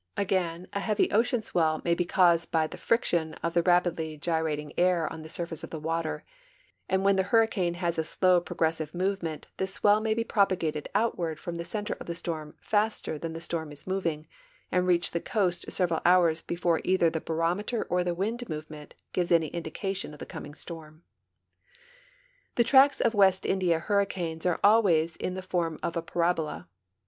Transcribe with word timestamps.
S 0.17 0.25
AND 0.31 0.31
WEATHER 0.31 0.41
FORECASTS 0.41 0.69
Hi 0.73 0.79
heavy 0.79 1.11
ocean 1.11 1.41
swell 1.43 1.81
may 1.85 1.93
be 1.93 2.05
caused 2.05 2.49
by 2.49 2.65
tbe 2.67 2.79
friction 2.79 3.35
of 3.43 3.53
the 3.53 3.61
rajiidlv 3.61 4.19
gyrating 4.19 4.73
air 4.75 5.05
on 5.13 5.21
the 5.21 5.29
surface 5.29 5.63
of 5.63 5.69
the 5.69 5.79
water, 5.79 6.23
and 6.89 7.03
when 7.03 7.17
the 7.17 7.25
iiurricane 7.25 7.75
has 7.75 7.99
a 7.99 8.03
slow 8.03 8.41
progressive 8.41 8.95
movement 8.95 9.45
tiiis 9.59 9.67
swell 9.73 10.01
may 10.01 10.15
be 10.15 10.23
propagated 10.23 10.89
outward 10.95 11.39
from 11.39 11.55
thecenter 11.55 11.95
of 12.01 12.07
the 12.07 12.15
storm 12.15 12.55
faster 12.59 13.19
than 13.19 13.33
the 13.33 13.39
storm 13.41 13.71
is 13.71 13.83
mov 13.83 14.07
ing 14.07 14.25
and 14.71 14.87
reach 14.87 15.11
the 15.11 15.21
coast 15.21 15.71
several 15.71 16.01
hours 16.03 16.41
before 16.41 16.81
either 16.83 17.11
the 17.11 17.21
Ijarometer 17.21 17.85
or 17.87 18.03
the 18.03 18.15
wind 18.15 18.49
movement 18.49 18.95
gives 19.13 19.31
any 19.31 19.49
indication 19.49 20.13
of 20.13 20.19
the 20.19 20.25
coming 20.25 20.55
storm. 20.55 21.03
The 22.55 22.63
tracks 22.63 23.01
of 23.01 23.13
West 23.13 23.45
India 23.45 23.77
hurricanes 23.77 24.47
are 24.47 24.57
alwa3's 24.63 25.15
in 25.17 25.35
the 25.35 25.43
form 25.43 25.77
of 25.83 25.95
a 25.95 26.01
parabola. 26.01 26.67